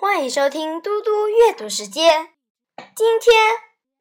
[0.00, 2.32] 欢迎收听嘟嘟阅读时间。
[2.94, 3.34] 今天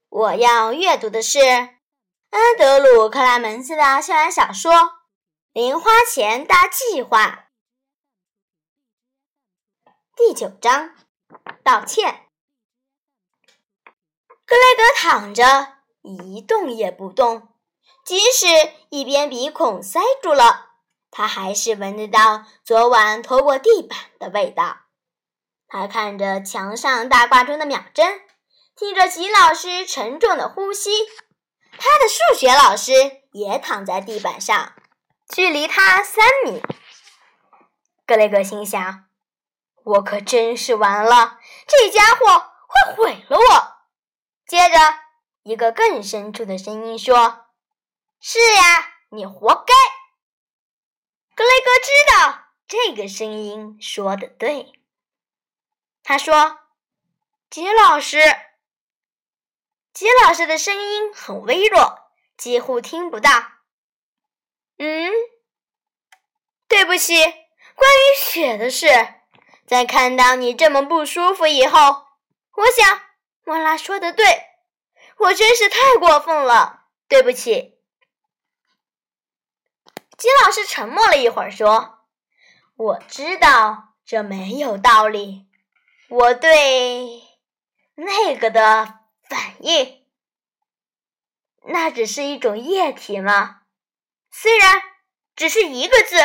[0.10, 4.72] 我要阅读的是安德鲁·克莱门斯的校园小说
[5.54, 7.50] 《零花钱大计划》
[10.16, 10.94] 第九章：
[11.64, 12.28] 道歉。
[14.46, 17.50] 格雷格躺着一动也不动，
[18.06, 18.46] 即使
[18.90, 20.74] 一边鼻孔塞住了，
[21.10, 24.82] 他还是闻得到昨晚拖过地板的味道。
[25.70, 28.22] 他看着墙上大挂钟的秒针，
[28.76, 30.90] 听着吉老师沉重的呼吸。
[31.80, 32.94] 他的数学老师
[33.34, 34.74] 也躺在地板上，
[35.30, 36.64] 距离他三米。
[38.06, 39.06] 格雷格心想
[39.84, 43.78] ：“我可真是完了，这家伙会毁了我。”
[44.48, 44.78] 接着，
[45.44, 47.48] 一个更深处的声音说
[48.22, 49.74] ：“是呀，你活该。”
[51.36, 54.77] 格雷格知道这个声音说的对。
[56.08, 56.60] 他说
[57.52, 58.22] ：“吉老师，
[59.92, 62.00] 吉老师的声音很微弱，
[62.38, 63.30] 几乎听不到。
[64.78, 65.12] 嗯，
[66.70, 68.88] 对不起，关于血的事，
[69.66, 71.80] 在看到你这么不舒服以后，
[72.54, 73.02] 我想
[73.44, 74.26] 莫拉说的对，
[75.18, 77.82] 我真是太过分了，对不起。”
[80.18, 82.06] 吉老师沉默了一会儿，说
[82.78, 85.44] ：“我知道这没有道理。”
[86.10, 87.22] 我对
[87.96, 90.06] 那个的反应，
[91.66, 93.64] 那只是一种液体吗？
[94.32, 94.82] 虽然
[95.36, 96.16] 只是一个字，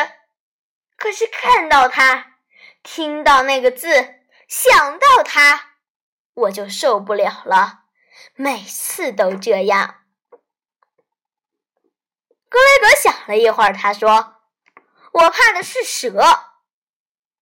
[0.95, 2.37] 可是看到它，
[2.81, 5.75] 听到那个字，想到它，
[6.33, 7.83] 我就受不了了。
[8.35, 10.05] 每次都这样。
[12.47, 14.37] 格雷格想了一会儿，他说
[15.11, 16.21] ：“我怕的是蛇，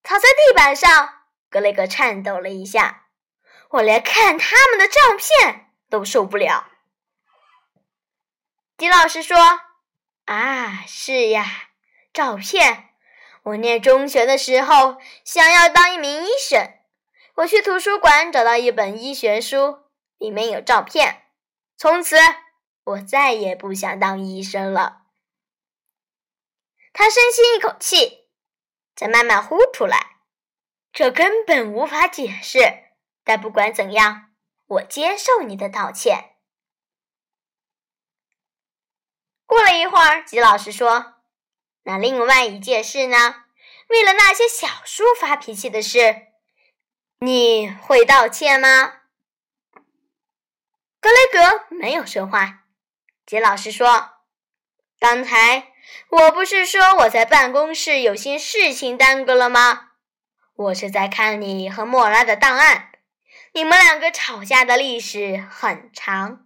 [0.02, 1.20] 躺在地板上。”
[1.52, 3.08] 格雷格颤抖了一下，
[3.72, 6.70] 我连看他们的照片都受不了。
[8.78, 9.38] 狄老师说
[10.26, 11.46] ：“啊，是呀，
[12.14, 12.92] 照片。
[13.44, 16.74] 我念中学的时候想要当一名医生，
[17.36, 19.84] 我去图书馆找到一本医学书，
[20.18, 21.26] 里面有照片。
[21.76, 22.16] 从此，
[22.86, 25.02] 我再也不想当医生了。”
[26.94, 28.30] 他深吸一口气，
[28.96, 30.11] 再慢慢呼出来。
[30.94, 32.60] 这根本无法解释，
[33.24, 34.32] 但不管怎样，
[34.68, 36.36] 我接受你的道歉。
[39.46, 41.16] 过了一会儿，吉老师说
[41.84, 43.46] ：“那另外一件事呢？
[43.88, 46.28] 为了那些小叔发脾气的事，
[47.20, 49.02] 你会道歉吗？”
[51.00, 52.66] 格雷格没有说话。
[53.26, 54.12] 吉老师说
[55.00, 55.74] ：“刚才
[56.10, 59.91] 我不是说我在办公室有些事情耽搁了吗？”
[60.62, 62.92] 我是在看你和莫拉的档案，
[63.54, 66.46] 你们两个吵架的历史很长，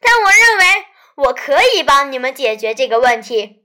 [0.00, 3.64] 但我认为我可以帮你们解决这个问题。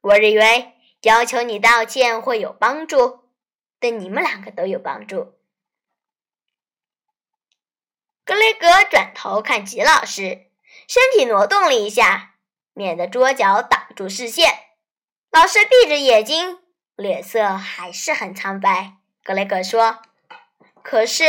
[0.00, 3.20] 我认为要求你道歉会有帮助，
[3.78, 5.34] 对你们两个都有帮助。
[8.24, 10.50] 格雷格转头看吉老师，
[10.88, 12.34] 身体挪动了一下，
[12.72, 14.52] 免得桌角挡住视线。
[15.30, 16.58] 老师闭着眼睛，
[16.96, 18.94] 脸色还是很苍白。
[19.26, 20.02] 格雷格说
[20.84, 21.24] ：“可是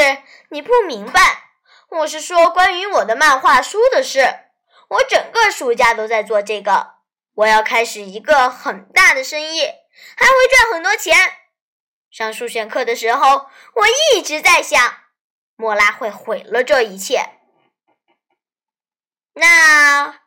[0.50, 1.50] 你不明白，
[1.90, 4.19] 我是说关于我的漫画书的事。
[4.90, 6.97] 我整个暑假都在做这个，
[7.34, 9.62] 我要开始一个很大的生意，
[10.16, 11.18] 还会赚很多钱。
[12.12, 14.79] 上数学课的时候，我一直在想，
[15.56, 17.31] 莫拉会毁了这一切。
[19.34, 20.19] 那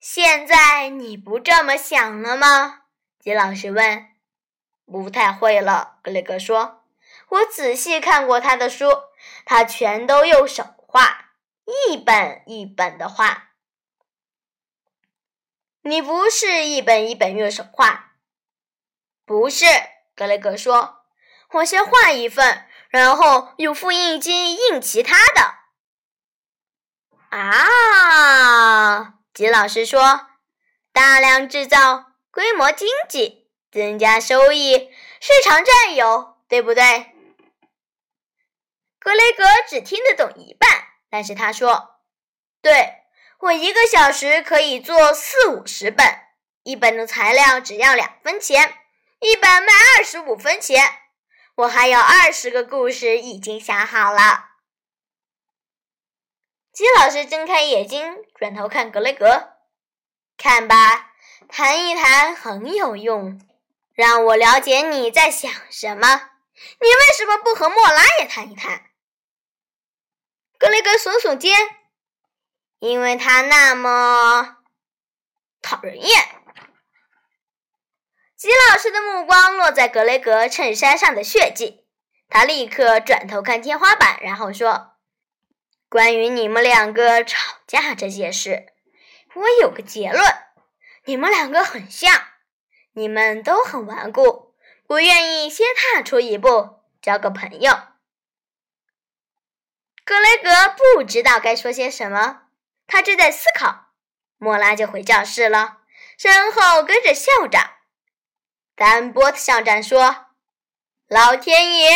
[0.00, 2.84] 现在你不这么想了吗？”
[3.20, 4.06] 吉老师问。
[4.90, 6.77] “不太会了。”格雷格说。
[7.28, 8.86] 我仔细看过他的书，
[9.44, 11.32] 他全都用手画，
[11.64, 13.50] 一本一本的画。
[15.82, 18.12] 你不是一本一本用手画，
[19.24, 19.64] 不是？
[20.14, 21.02] 格雷格说
[21.52, 25.54] ：“我先画一份，然后用复印机印其他的。”
[27.36, 30.28] 啊，吉老师说
[30.92, 34.90] ：“大量制造，规模经济，增加收益，
[35.20, 37.14] 市场占有，对不对？”
[39.08, 40.68] 格雷格只听得懂一半，
[41.08, 42.02] 但是他说
[42.60, 43.04] ：“对
[43.38, 46.06] 我一个小时可以做四五十本，
[46.62, 48.74] 一本的材料只要两分钱，
[49.20, 50.84] 一本卖二十五分钱。
[51.54, 54.50] 我还有二十个故事已经想好了。”
[56.70, 59.54] 金老师睁开眼睛，转头看格雷格
[60.36, 61.12] ：“看吧，
[61.48, 63.40] 谈一谈很有用，
[63.94, 66.28] 让我了解你在想什么。
[66.78, 68.82] 你为什么不和莫拉也谈一谈？”
[70.58, 71.56] 格雷格耸耸肩，
[72.80, 74.56] 因为他那么
[75.62, 76.28] 讨人厌。
[78.36, 81.86] 吉老师的目光落在格雷格衬衫上的血迹，
[82.28, 84.96] 他立刻转头看天花板，然后说
[85.88, 88.66] ：“关于你们两个吵架这件事，
[89.34, 90.24] 我有个结论：
[91.04, 92.12] 你们两个很像，
[92.94, 94.54] 你们都很顽固，
[94.88, 97.72] 不愿意先踏出一步，交个朋友。”
[100.08, 102.44] 格雷格不知道该说些什么，
[102.86, 103.88] 他正在思考，
[104.38, 105.80] 莫拉就回教室了，
[106.16, 107.72] 身后跟着校长。
[108.74, 110.28] 丹波特校长说
[111.10, 111.90] ：“老天爷，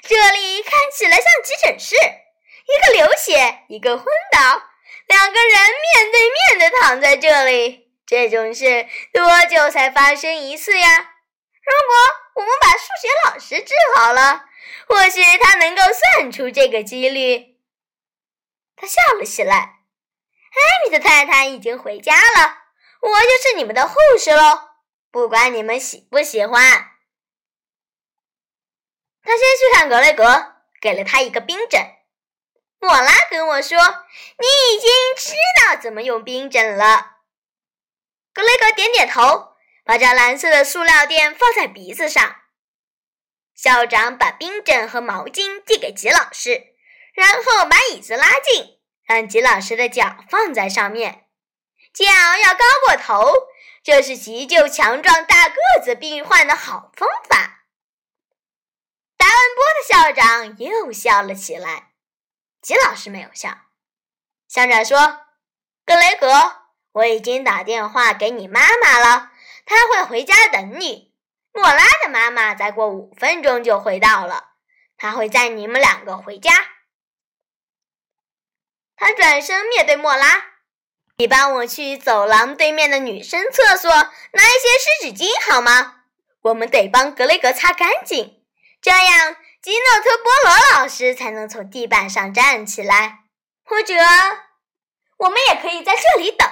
[0.00, 4.62] 这里看起来像急诊室，一个流血，一个昏倒，
[5.06, 7.92] 两个人面对面的躺在这里。
[8.06, 11.10] 这种事多久才发生一次呀？
[11.64, 14.44] 如果我们把数学老师治好了，
[14.88, 17.56] 或许他能够算出这个几率。”
[18.76, 19.80] 他笑了起来。
[20.52, 22.58] 艾米的太太已经回家了，
[23.00, 24.68] 我就是你们的护士喽。
[25.10, 26.62] 不管你们喜不喜欢，
[29.22, 31.80] 他先去看格雷格，给了他一个冰枕。
[32.78, 33.78] 莫拉跟我说
[34.38, 35.32] ：“你已经知
[35.64, 37.18] 道怎么用冰枕了。”
[38.34, 39.51] 格雷格点点头，
[39.84, 42.36] 把这蓝色的塑料垫放在鼻子上。
[43.54, 46.74] 校长把冰枕和毛巾递给吉老师，
[47.14, 51.26] 然后把椅子拉近，让吉老师的脚放在上面，
[51.92, 52.04] 脚
[52.42, 53.30] 要高过头。
[53.84, 57.64] 这是急救强壮大个子病患的好方法。
[59.16, 61.90] 达文波的校长又笑了起来，
[62.60, 63.58] 吉老师没有笑。
[64.46, 65.22] 校长说
[65.84, 66.28] ：“格雷格，
[66.92, 69.31] 我已经打电话给你妈妈了，
[69.74, 71.12] 他会回家等你。
[71.52, 74.54] 莫拉的妈妈再过五分钟就回到了，
[74.96, 76.52] 她会载你们两个回家。”
[78.96, 80.52] 他转身面对莫拉。
[81.18, 86.02] 你帮我去走廊对面的女生厕所拿一些湿纸巾好吗？
[86.40, 88.42] 我们得帮格雷格擦干净，
[88.80, 93.20] 这样吉诺特波罗老师才能从地板上站起来。
[93.62, 93.94] 或者，
[95.18, 96.48] 我们也可以在这里等，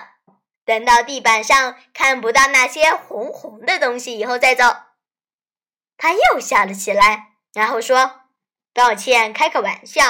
[0.71, 4.77] 等到地板上看不到那些红红的东西以后再走。
[5.99, 8.21] 他又笑了起来，然后说
[8.73, 10.05] ：“抱歉，开个玩笑，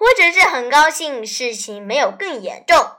[0.00, 2.96] 我只是很高兴事情没有更严重。”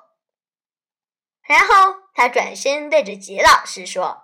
[1.47, 4.23] 然后他转身对着吉老师说：“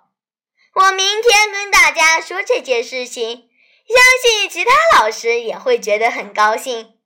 [0.74, 3.48] 我明天跟大家说这件事情，
[3.86, 6.98] 相信其他老师也会觉得很高兴。”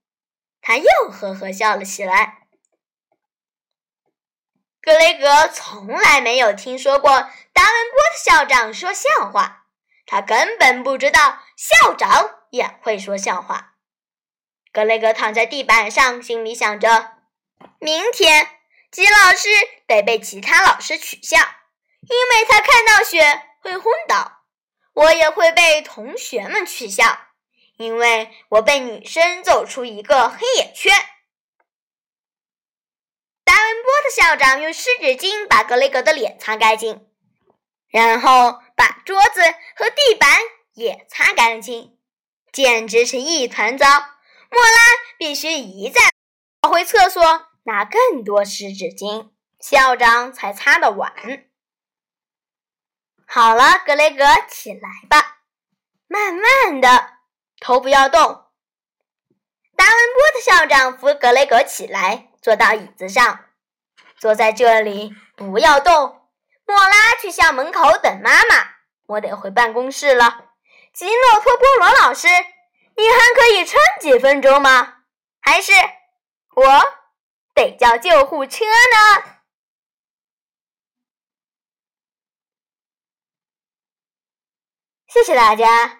[0.63, 2.46] 他又呵呵笑了起来。
[4.87, 9.65] 格雷格从来没有听说过达文波特校长说笑话，
[10.07, 13.73] 他根本不知道校长也会说笑话。
[14.73, 17.15] 格雷格躺在地板上，心里想着：
[17.81, 18.49] 明天。
[18.93, 19.49] 吉老师
[19.89, 21.37] 得被其他老师取笑，
[22.03, 24.45] 因为他看到雪会昏倒。
[24.93, 27.19] 我也会被同学们取笑，
[27.77, 30.95] 因为我被女生揍出一个黑眼圈。
[33.47, 37.07] 达文波特校长用湿纸巾把格雷格的脸擦干净，
[37.89, 39.41] 然后把桌子
[39.77, 40.29] 和地板
[40.75, 41.97] 也擦干净，
[42.53, 43.87] 简直是一团糟。
[44.51, 44.81] 莫拉
[45.17, 46.01] 必须一再
[46.61, 47.23] 跑回厕所。
[47.69, 51.13] 拿更多湿纸巾，校长才擦得完。
[53.27, 55.39] 好了，格雷格，起来吧，
[56.07, 57.15] 慢慢的，
[57.59, 58.21] 头不要动。
[59.75, 63.45] 达文波的校长扶格雷格起来，坐到椅子上，
[64.19, 66.31] 坐在这里，不要动。
[66.65, 68.77] 莫拉去校门口等妈妈，
[69.07, 70.53] 我得回办公室了。
[70.93, 74.99] 吉诺托波罗老师，你还可以撑几分钟吗？
[75.41, 75.73] 还是
[76.55, 76.65] 我？
[77.53, 79.25] 得叫救护车呢。
[85.09, 85.99] 谢谢大家，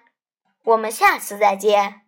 [0.63, 2.05] 我们下次再见。